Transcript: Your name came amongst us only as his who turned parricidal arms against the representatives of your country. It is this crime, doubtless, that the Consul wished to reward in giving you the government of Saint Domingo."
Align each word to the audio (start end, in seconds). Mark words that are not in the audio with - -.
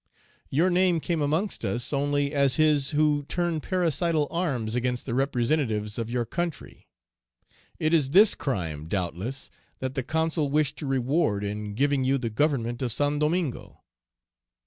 Your 0.49 0.71
name 0.71 0.99
came 0.99 1.21
amongst 1.21 1.63
us 1.63 1.93
only 1.93 2.33
as 2.33 2.55
his 2.55 2.89
who 2.89 3.21
turned 3.27 3.61
parricidal 3.61 4.27
arms 4.31 4.73
against 4.73 5.05
the 5.05 5.13
representatives 5.13 5.99
of 5.99 6.09
your 6.09 6.25
country. 6.25 6.87
It 7.77 7.93
is 7.93 8.09
this 8.09 8.33
crime, 8.33 8.87
doubtless, 8.87 9.51
that 9.77 9.93
the 9.93 10.01
Consul 10.01 10.49
wished 10.49 10.75
to 10.77 10.87
reward 10.87 11.43
in 11.43 11.75
giving 11.75 12.03
you 12.03 12.17
the 12.17 12.31
government 12.31 12.81
of 12.81 12.91
Saint 12.91 13.19
Domingo." 13.19 13.83